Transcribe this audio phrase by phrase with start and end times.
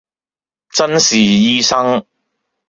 [0.71, 2.03] 眞是醫生，